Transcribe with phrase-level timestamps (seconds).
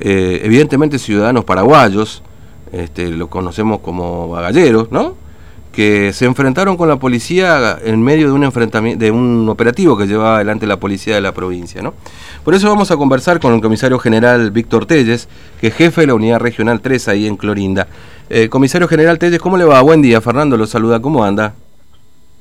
[0.00, 2.22] eh, evidentemente ciudadanos paraguayos,
[2.72, 5.22] este, lo conocemos como bagalleros, ¿no?
[5.72, 10.06] que se enfrentaron con la policía en medio de un enfrentamiento, de un operativo que
[10.06, 11.94] llevaba adelante la policía de la provincia, ¿no?
[12.44, 15.28] Por eso vamos a conversar con el comisario general Víctor Telles,
[15.60, 17.88] que es jefe de la unidad regional 3 ahí en Clorinda.
[18.28, 19.80] Eh, comisario general Telles, ¿cómo le va?
[19.80, 21.54] Buen día, Fernando lo saluda, ¿cómo anda?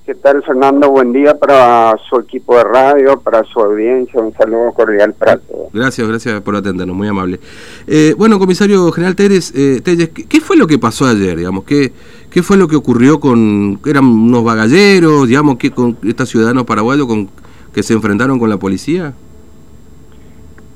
[0.04, 0.90] ¿Qué tal, Fernando?
[0.90, 4.20] Buen día para su equipo de radio, para su audiencia.
[4.20, 5.72] Un saludo cordial para todos.
[5.72, 7.40] Gracias, gracias por atendernos, muy amable.
[7.86, 11.38] Eh, bueno, comisario general Telles, eh, Telles ¿qué, fue lo que pasó ayer?
[11.38, 11.66] Digamos?
[11.66, 11.92] ¿Qué,
[12.32, 13.80] ¿Qué fue lo que ocurrió con.
[13.86, 17.30] eran unos bagalleros, digamos, que con estos ciudadanos paraguayos con,
[17.72, 19.14] que se enfrentaron con la policía?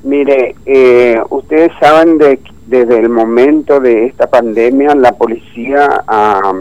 [0.04, 6.52] Mire, eh, ustedes saben de desde el momento de esta pandemia la policía ha,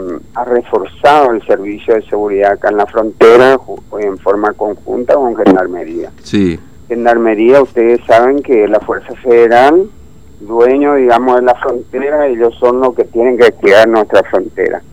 [0.45, 3.57] reforzado el servicio de seguridad acá en la frontera
[3.99, 6.11] en forma conjunta con Gendarmería.
[6.21, 6.59] Sí.
[6.87, 9.89] Gendarmería, ustedes saben que la Fuerza Federal,
[10.41, 14.83] dueño, digamos, de la frontera, ellos son los que tienen que cuidar nuestra frontera.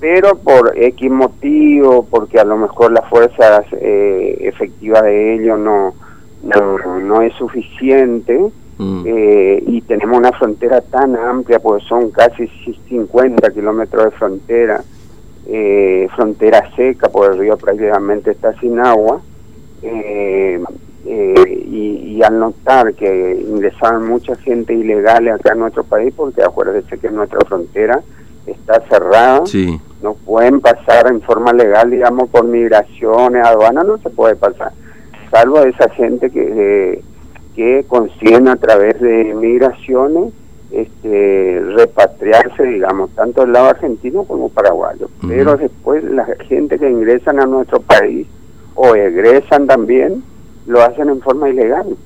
[0.00, 5.94] Pero por X motivo, porque a lo mejor la fuerza eh, efectiva de ellos no,
[6.42, 8.38] no, no es suficiente,
[8.78, 9.04] Mm.
[9.06, 12.46] Eh, y tenemos una frontera tan amplia, pues son casi
[12.88, 14.82] 50 kilómetros de frontera,
[15.46, 19.20] eh, frontera seca, porque el río prácticamente está sin agua,
[19.82, 20.62] eh,
[21.06, 27.10] y, al notar que ingresaban mucha gente ilegal acá en nuestro país, porque acuérdense que
[27.10, 28.00] nuestra frontera
[28.46, 29.42] está cerrada,
[30.02, 34.72] no pueden pasar en forma legal, digamos, por migraciones, aduanas, no se puede pasar,
[35.30, 37.02] salvo esa gente que
[37.56, 40.32] que consiguen a través de migraciones
[40.70, 45.08] este, repatriarse, digamos, tanto del lado argentino como paraguayo.
[45.26, 48.26] Pero después la gente que ingresan a nuestro país
[48.74, 50.22] o egresan también,
[50.66, 51.96] lo hacen en forma ilegal.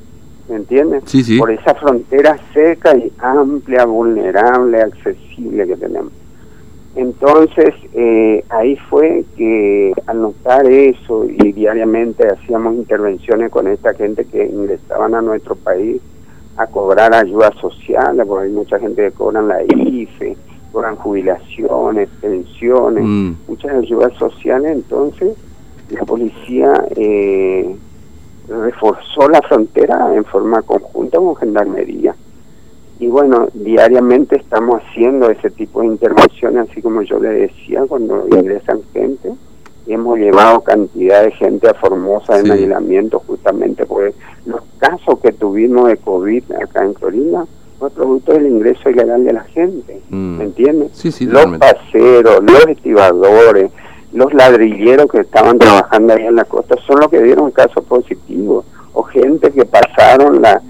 [0.48, 1.04] ¿Me entiendes?
[1.38, 6.12] Por esa frontera seca y amplia, vulnerable, accesible que tenemos.
[6.96, 14.24] Entonces, eh, ahí fue que al notar eso y diariamente hacíamos intervenciones con esta gente
[14.24, 16.00] que ingresaban a nuestro país
[16.56, 20.36] a cobrar ayudas sociales, porque hay mucha gente que cobran la IFE,
[20.72, 23.32] cobran jubilaciones, pensiones, mm.
[23.46, 25.36] muchas ayudas sociales, entonces
[25.90, 27.76] la policía eh,
[28.48, 32.14] reforzó la frontera en forma conjunta con Gendarmería
[33.00, 38.26] y bueno, diariamente estamos haciendo ese tipo de intervenciones, así como yo le decía, cuando
[38.28, 39.32] ingresan gente.
[39.86, 45.88] Hemos llevado cantidad de gente a Formosa en aislamiento justamente porque los casos que tuvimos
[45.88, 47.46] de COVID acá en Florida
[47.78, 50.36] fue producto del ingreso ilegal de la gente, mm.
[50.36, 51.22] ¿me entiendes?
[51.22, 53.72] los paseros, los estibadores,
[54.12, 58.66] los ladrilleros que estaban trabajando ahí en la costa son los que dieron casos positivos
[58.92, 60.60] o gente que pasaron la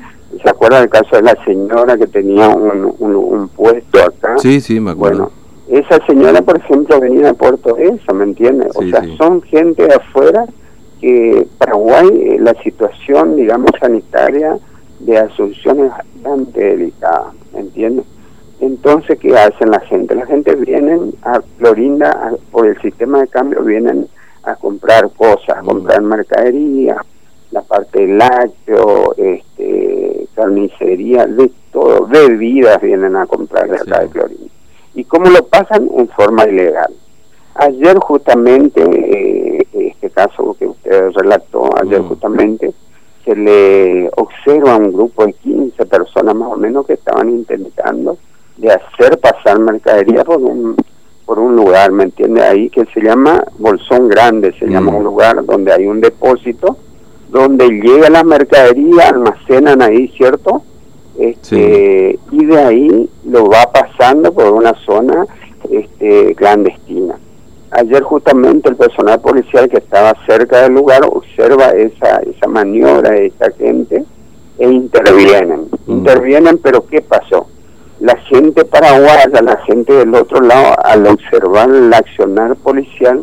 [0.42, 4.38] ¿Se acuerda del caso de la señora que tenía un, un, puesto acá?
[4.38, 5.30] Sí, sí, me acuerdo.
[5.30, 5.40] Bueno,
[5.86, 8.72] esa señora, por ejemplo, venía de Puerto Eso, ¿me entiendes?
[8.74, 10.46] o sea, son gente de afuera
[11.00, 14.58] que Paraguay, eh, la situación, digamos, sanitaria
[15.00, 18.04] de Asunción es bastante delicada, ¿me entiendes?
[18.60, 20.14] Entonces, ¿qué hacen la gente?
[20.14, 24.08] La gente viene a Florinda por el sistema de cambio, vienen
[24.42, 26.96] a comprar cosas, a comprar mercadería,
[27.50, 29.89] la parte lácteo, este,
[30.40, 34.50] carnicería, de todo, bebidas vienen a comprar de acá de Clorín.
[34.94, 35.88] ¿Y cómo lo pasan?
[35.96, 36.92] En forma ilegal.
[37.54, 42.08] Ayer justamente, eh, este caso que usted relató, ayer mm.
[42.08, 42.72] justamente
[43.24, 48.16] se le observa a un grupo de 15 personas más o menos que estaban intentando
[48.56, 50.76] de hacer pasar mercadería por un
[51.26, 52.42] por un lugar, ¿me entiende?
[52.42, 54.96] Ahí que se llama Bolsón Grande, se llama mm.
[54.96, 56.76] un lugar donde hay un depósito
[57.30, 60.62] donde llega la mercadería, almacenan ahí, ¿cierto?
[61.18, 65.26] Este, Y de ahí lo va pasando por una zona
[65.70, 67.16] este, clandestina.
[67.72, 73.26] Ayer justamente el personal policial que estaba cerca del lugar observa esa, esa maniobra de
[73.26, 74.04] esta gente
[74.58, 75.68] e intervienen.
[75.86, 75.92] Mm.
[75.92, 77.46] Intervienen, pero ¿qué pasó?
[78.00, 83.22] La gente paraguaya, la gente del otro lado, al observar el accionar policial,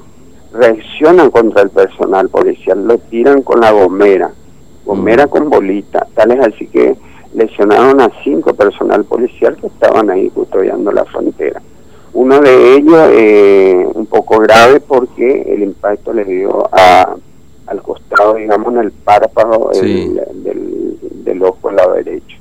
[0.58, 4.32] reaccionan contra el personal policial, lo tiran con la gomera,
[4.86, 5.30] gomera mm.
[5.30, 6.96] con bolita, tal es así que
[7.34, 11.62] lesionaron a cinco personal policial que estaban ahí custodiando la frontera.
[12.14, 17.16] Uno de ellos eh, un poco grave porque el impacto le dio a,
[17.68, 20.20] al costado, digamos, en el párpado del,
[21.24, 22.38] del, ojo al lado derecho.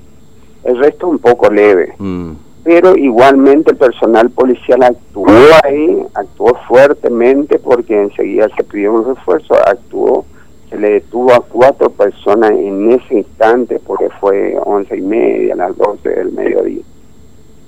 [0.65, 1.95] El resto un poco leve.
[1.99, 5.29] Mm pero igualmente el personal policial actuó
[5.63, 10.25] ahí, actuó fuertemente porque enseguida se pidió un refuerzo, actuó,
[10.69, 15.77] se le detuvo a cuatro personas en ese instante, porque fue once y media, las
[15.77, 16.83] doce del mediodía.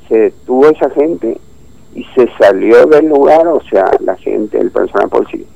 [0.09, 1.39] Se detuvo esa gente
[1.95, 5.09] y se salió del lugar, o sea, la gente, el personal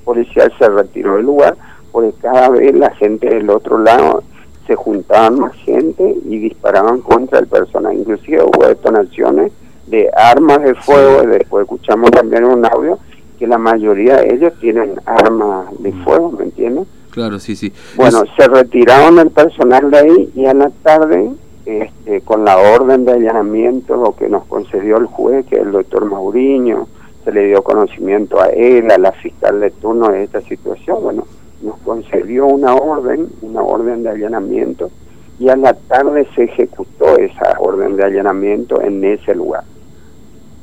[0.05, 1.56] policial se retiró del lugar,
[1.91, 4.23] porque cada vez la gente del otro lado
[4.67, 7.97] se juntaban más gente y disparaban contra el personal.
[7.97, 9.53] Inclusive hubo detonaciones
[9.87, 12.99] de armas de fuego, y después escuchamos también un audio
[13.38, 16.05] que la mayoría de ellos tienen armas de mm.
[16.05, 16.87] fuego, ¿me entiendes?
[17.11, 17.73] Claro, sí, sí.
[17.97, 21.31] Bueno, se retiraron el personal de ahí y a la tarde,
[21.67, 25.73] este, con la orden de allanamiento lo que nos concedió el juez, que es el
[25.73, 26.87] doctor Mauriño,
[27.25, 31.26] se le dio conocimiento a él, a la fiscal de turno de esta situación, bueno,
[31.62, 34.91] nos concedió una orden, una orden de allanamiento,
[35.38, 39.64] y a la tarde se ejecutó esa orden de allanamiento en ese lugar.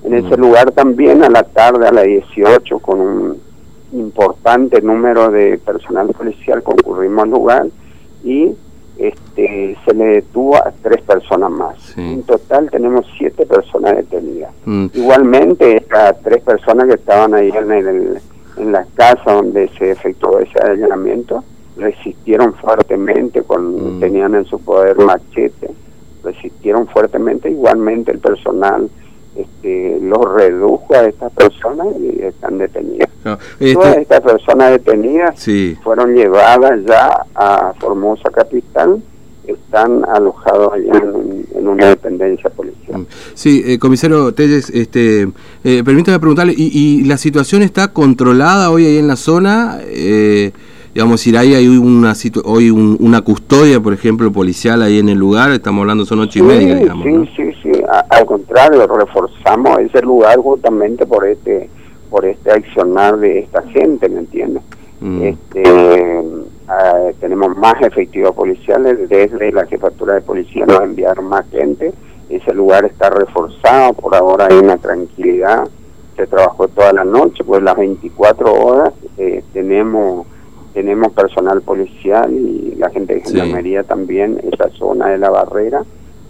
[0.03, 0.39] En ese mm.
[0.39, 3.37] lugar también a la tarde, a las 18, con un
[3.91, 7.67] importante número de personal policial concurrimos al lugar
[8.23, 8.53] y
[8.97, 11.97] este, se le detuvo a tres personas más.
[11.97, 14.51] En total tenemos siete personas detenidas.
[14.65, 14.87] Mm.
[14.93, 18.21] Igualmente, estas tres personas que estaban ahí en el,
[18.59, 21.43] en la casa donde se efectuó ese allanamiento,
[21.77, 23.99] resistieron fuertemente, con, mm.
[23.99, 25.69] tenían en su poder machete,
[26.23, 28.89] resistieron fuertemente, igualmente el personal
[29.35, 33.09] este, los redujo a estas personas y están detenidas.
[33.59, 35.45] Este Todas estas personas detenidas
[35.83, 39.01] fueron llevadas ya a Formosa Capital
[39.51, 41.38] están alojados allá en,
[41.69, 43.05] una dependencia policial.
[43.33, 45.27] Sí, eh, comisario Telles, este,
[45.63, 49.79] eh, permítame preguntarle, ¿y, la situación está controlada hoy ahí en la zona?
[49.83, 50.51] Eh,
[50.93, 52.13] digamos, si hay, hay una
[52.43, 56.43] hoy una custodia, por ejemplo, policial ahí en el lugar, estamos hablando son ocho y
[56.43, 57.05] media, digamos.
[57.05, 61.69] Sí, sí, sí, al contrario, reforzamos ese lugar justamente por este
[62.09, 64.63] por este accionar de esta gente, ¿me entiendes?
[64.99, 65.21] Mm.
[65.21, 65.63] Este,
[66.71, 71.91] Ah, tenemos más efectivos policiales, desde la jefatura de policía nos enviaron más gente,
[72.29, 75.67] ese lugar está reforzado, por ahora hay una tranquilidad,
[76.15, 80.27] se trabajó toda la noche, pues las 24 horas eh, tenemos
[80.75, 85.83] tenemos personal policial y la gente de gendarmería también, esa zona de la barrera,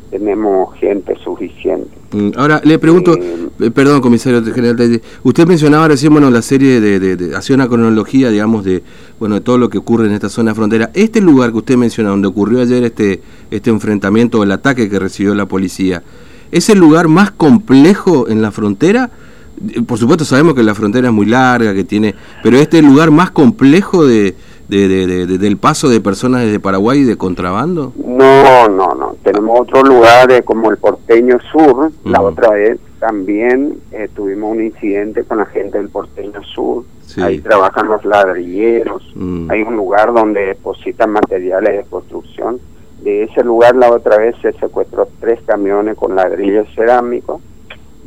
[0.09, 1.89] tenemos gente suficiente.
[2.11, 6.81] Mm, ahora le pregunto, eh, eh, perdón, comisario general, usted mencionaba recién, bueno, la serie
[6.81, 8.81] de, de, hace una cronología, digamos, de
[9.19, 10.89] bueno de todo lo que ocurre en esta zona frontera.
[10.93, 13.21] Este lugar que usted menciona, donde ocurrió ayer este
[13.51, 16.03] este enfrentamiento o el ataque que recibió la policía,
[16.51, 19.11] ¿es el lugar más complejo en la frontera?
[19.73, 22.83] Eh, por supuesto sabemos que la frontera es muy larga, que tiene, pero este es
[22.83, 24.35] el lugar más complejo de,
[24.69, 27.93] de, del paso de personas desde Paraguay de contrabando?
[28.05, 29.15] No, no, no.
[29.31, 31.91] Tenemos otros lugares como el Porteño Sur.
[32.03, 36.83] La otra vez también eh, tuvimos un incidente con la gente del Porteño Sur.
[37.21, 39.03] Ahí trabajan los ladrilleros.
[39.13, 39.51] Mm.
[39.51, 42.59] Hay un lugar donde depositan materiales de construcción.
[43.03, 47.39] De ese lugar la otra vez se secuestró tres camiones con ladrillos cerámicos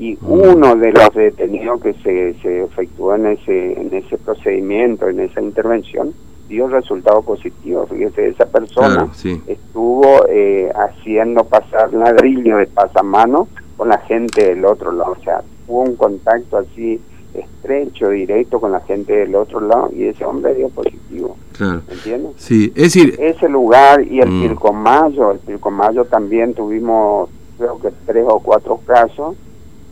[0.01, 0.29] y mm.
[0.29, 5.41] uno de los detenidos que se, se efectuó en ese, en ese procedimiento, en esa
[5.41, 6.15] intervención,
[6.52, 7.87] dio resultado positivo.
[7.87, 9.08] Fíjese, esa persona
[9.46, 15.16] estuvo eh, haciendo pasar ladrillo de pasamano con la gente del otro lado.
[15.19, 17.00] O sea, hubo un contacto así
[17.32, 21.37] estrecho, directo con la gente del otro lado y ese hombre dio positivo.
[21.56, 21.81] Claro.
[21.88, 22.32] ¿Entiendes?
[22.37, 23.16] Sí, es decir...
[23.19, 24.43] Ese lugar y el mm.
[24.43, 29.37] Pilcomayo, el Pilcomayo también tuvimos creo que tres o cuatro casos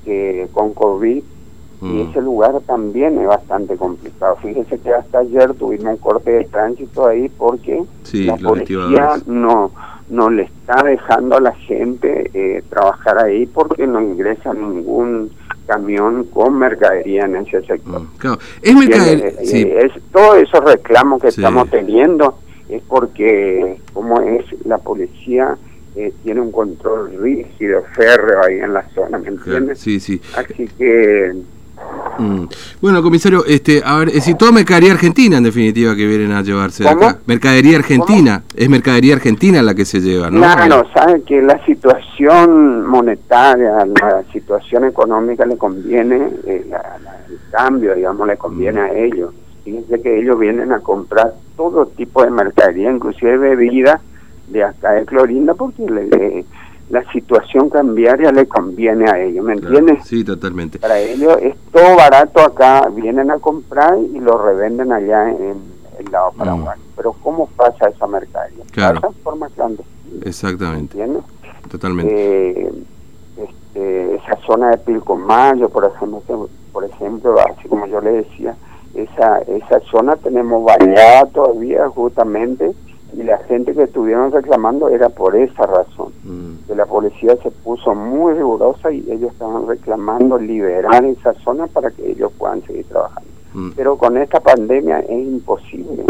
[0.04, 1.22] que con COVID
[1.82, 2.10] y mm.
[2.10, 4.36] ese lugar también es bastante complicado.
[4.42, 7.82] Fíjese que hasta ayer tuvimos un corte de tránsito ahí porque
[8.12, 9.70] la policía no,
[10.10, 15.30] no le está dejando a la gente eh, trabajar ahí porque no ingresa ningún
[15.66, 18.02] camión con mercadería en ese sector.
[18.02, 19.28] Mm, es mercadería.
[19.28, 25.56] Eh, es, todos esos reclamos que estamos teniendo es porque como es la policía
[25.96, 29.78] eh, tiene un control rígido, férreo ahí en la zona, ¿me entiendes?
[29.78, 30.20] Sí, sí.
[30.36, 31.32] Así que
[32.20, 32.48] Mm.
[32.80, 36.84] Bueno, comisario, este, a ver, si toda mercadería argentina en definitiva que vienen a llevarse
[36.84, 37.18] de acá.
[37.26, 40.40] Mercadería argentina, es mercadería argentina la que se lleva, ¿no?
[40.40, 46.64] Claro, sabe que la situación monetaria, la situación económica le conviene, eh,
[47.28, 48.84] el cambio, digamos, le conviene mm.
[48.84, 49.34] a ellos.
[49.64, 54.00] Fíjense que ellos vienen a comprar todo tipo de mercadería, inclusive bebidas
[54.48, 56.44] de acá de Clorinda, porque le
[56.90, 60.04] la situación cambiaria le conviene a ellos, ¿me entiendes?
[60.04, 60.78] Sí, totalmente.
[60.78, 65.62] Para ellos es todo barato acá, vienen a comprar y lo revenden allá en
[65.98, 66.38] el lado mm.
[66.38, 66.82] paraguayo.
[66.96, 68.64] Pero ¿cómo pasa esa mercadería?
[68.72, 69.00] Claro.
[69.00, 69.48] Pasa forma
[70.24, 71.00] Exactamente.
[71.00, 71.22] ¿Entiendes?
[71.70, 72.12] Totalmente.
[72.12, 72.72] Eh,
[73.36, 78.56] este, esa zona de Pilcomayo, por ejemplo, por ejemplo, así como yo le decía,
[78.94, 82.72] esa, esa zona tenemos vallada todavía justamente
[83.16, 85.99] y la gente que estuvieron reclamando era por esa razón.
[86.70, 91.90] Que la policía se puso muy rigurosa y ellos estaban reclamando liberar esa zona para
[91.90, 93.28] que ellos puedan seguir trabajando.
[93.54, 93.70] Mm.
[93.74, 96.04] Pero con esta pandemia es imposible.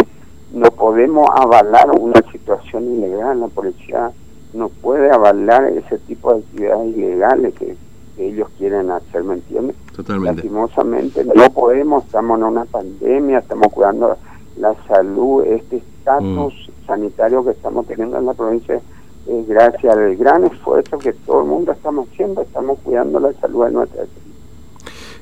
[0.53, 3.41] No podemos avalar una situación ilegal.
[3.41, 4.13] La policía
[4.53, 7.75] no puede avalar ese tipo de actividades ilegales que,
[8.19, 9.75] ellos quieren hacer, ¿me entiendes?
[9.97, 10.43] Totalmente.
[10.43, 14.15] Lastimosamente no podemos, estamos en una pandemia, estamos cuidando
[14.59, 16.87] la salud, este estatus mm.
[16.87, 18.79] sanitario que estamos teniendo en la provincia
[19.27, 23.67] es gracias al gran esfuerzo que todo el mundo estamos haciendo, estamos cuidando la salud
[23.67, 24.05] de nuestra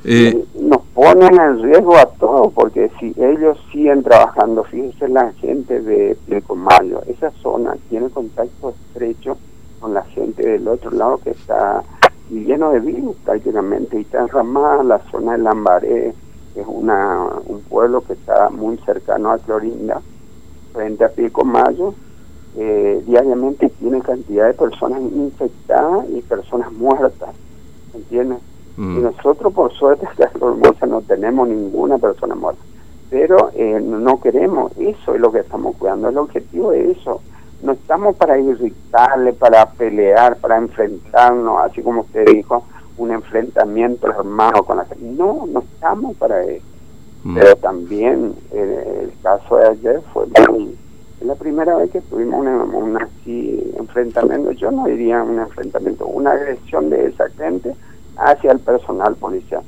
[0.05, 5.81] eh, nos ponen en riesgo a todos porque si ellos siguen trabajando, fíjense la gente
[5.81, 6.17] de
[6.55, 9.37] Mayo, esa zona tiene contacto estrecho
[9.81, 11.83] con la gente del otro lado que está
[12.31, 16.15] lleno de virus prácticamente y está enramada la zona de Lambaré,
[16.55, 20.01] que es una, un pueblo que está muy cercano a Clorinda,
[20.73, 21.95] frente a Pico Mayo,
[22.61, 27.31] eh, diariamente tiene cantidad de personas infectadas y personas muertas,
[27.95, 28.41] ¿entiendes?
[28.77, 28.99] Mm.
[28.99, 30.09] Y nosotros, por suerte,
[30.83, 32.61] en no tenemos ninguna persona muerta.
[33.11, 36.09] Pero eh, no queremos, eso es lo que estamos cuidando.
[36.09, 37.21] El objetivo es eso.
[37.63, 42.65] No estamos para irritarle, para pelear, para enfrentarnos, así como usted dijo,
[42.97, 45.05] un enfrentamiento armado con la gente.
[45.05, 46.67] No, no estamos para eso.
[47.23, 47.35] Mm.
[47.37, 50.27] Pero también eh, el caso de ayer fue
[51.21, 56.91] la primera vez que tuvimos un así enfrentamiento, yo no diría un enfrentamiento, una agresión
[56.91, 57.75] de esa gente
[58.17, 59.63] hacia el personal policial.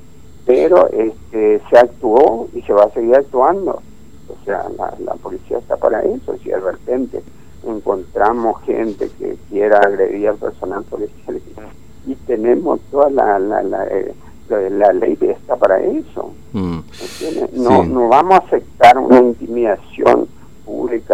[0.47, 3.83] Pero este, se actuó y se va a seguir actuando.
[4.29, 4.65] O sea,
[5.05, 6.37] la, policía está para eso.
[6.43, 7.23] Si de repente
[7.67, 11.41] encontramos gente que quiera agredir al personal policial
[12.07, 14.15] y tenemos toda la, la, la, eh,
[14.49, 16.33] la ley está para eso.
[16.53, 16.79] Mm.
[17.55, 20.27] No, no vamos a aceptar una intimidación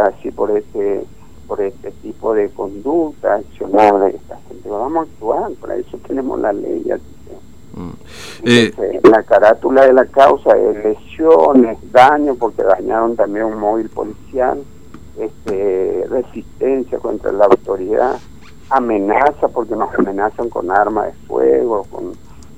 [0.05, 1.05] así por este
[1.47, 4.69] por este tipo de conducta accionada de esta gente.
[4.69, 6.85] Vamos a actuar, para eso tenemos la ley.
[7.75, 7.91] Mm.
[8.45, 14.63] Eh, la carátula de la causa es lesiones, daño, porque dañaron también un móvil policial,
[15.19, 18.19] este, resistencia contra la autoridad,
[18.71, 22.13] amenaza, porque nos amenazan con armas de fuego, con,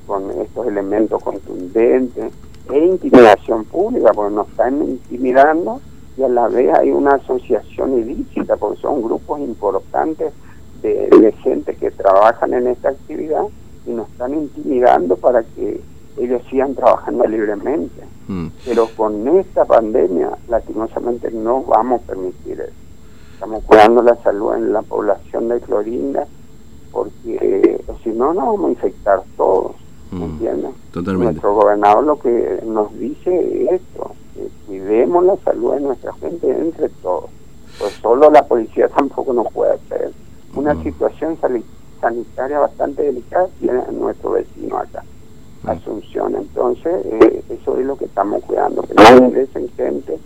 [0.07, 2.33] con estos elementos contundentes,
[2.71, 5.80] e intimidación pública, porque nos están intimidando
[6.19, 10.33] y a la vez hay una asociación ilícita, porque son grupos importantes
[10.83, 13.45] de, de gente que trabajan en esta actividad
[13.87, 15.81] y nos están intimidando para que
[16.19, 18.03] ellos sigan trabajando libremente.
[18.27, 18.49] Mm.
[18.65, 22.73] Pero con esta pandemia, lastimosamente, no vamos a permitir eso.
[23.35, 26.27] Estamos cuidando la salud en la población de Clorinda,
[26.91, 29.77] porque si no, nos vamos a infectar todos.
[30.11, 30.23] ¿me mm.
[30.23, 30.71] ¿Entiendes?
[30.91, 31.33] Totalmente.
[31.35, 34.13] Nuestro gobernador lo que nos dice es esto,
[34.66, 37.30] cuidemos la salud de nuestra gente entre todos.
[37.78, 40.12] Pues solo la policía tampoco nos puede hacer.
[40.54, 41.38] Una situación
[42.00, 45.04] sanitaria bastante delicada tiene nuestro vecino acá,
[45.64, 46.35] Asunción.
[46.37, 50.18] Entonces, eh, eso es lo que estamos cuidando, que no ingresen gente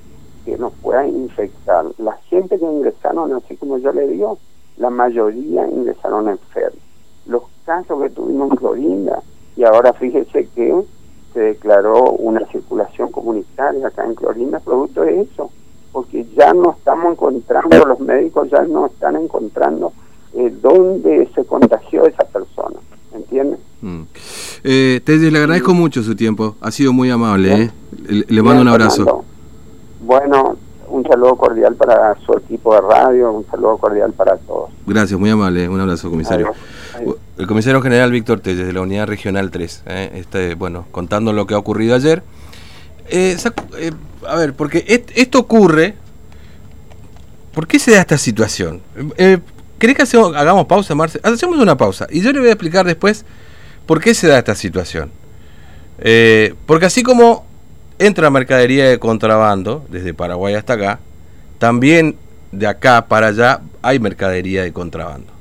[0.44, 1.86] que nos pueda infectar.
[1.98, 4.38] La gente que ingresaron, así como yo le digo,
[4.76, 6.80] la mayoría ingresaron enfermos.
[7.26, 9.22] Los casos que tuvimos en Clorinda,
[9.56, 10.82] y ahora fíjese que
[11.32, 15.50] se declaró una circulación comunitaria acá en Clorinda, producto de eso,
[15.92, 19.92] porque ya no estamos encontrando, los médicos ya no están encontrando
[20.34, 22.76] eh, dónde se contagió esa persona,
[23.14, 23.60] ¿entiendes?
[23.82, 24.02] Mm.
[24.64, 27.70] Eh, le agradezco mucho su tiempo, ha sido muy amable, ¿eh?
[28.28, 29.24] le, mando un abrazo.
[30.00, 30.56] Bueno,
[30.88, 34.70] un saludo cordial para su equipo de radio, un saludo cordial para todos.
[34.86, 36.52] Gracias, muy amable, un abrazo, comisario.
[37.38, 40.10] El comisario general Víctor Telles, de la Unidad Regional 3, ¿eh?
[40.14, 42.22] este, bueno, contando lo que ha ocurrido ayer.
[43.08, 43.36] Eh,
[44.26, 44.84] a ver, porque
[45.14, 45.94] esto ocurre,
[47.52, 48.80] ¿por qué se da esta situación?
[49.82, 51.18] ¿Querés que hagamos pausa, Marce?
[51.24, 53.24] Hacemos una pausa y yo le voy a explicar después
[53.84, 55.10] por qué se da esta situación.
[55.98, 57.44] Eh, porque así como
[57.98, 61.00] entra mercadería de contrabando, desde Paraguay hasta acá,
[61.58, 62.16] también
[62.52, 65.31] de acá para allá hay mercadería de contrabando.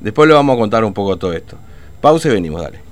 [0.00, 1.56] Después le vamos a contar un poco todo esto.
[2.00, 2.89] Pausa y venimos, dale.